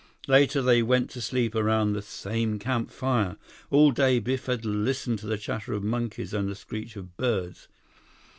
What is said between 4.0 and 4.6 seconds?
Biff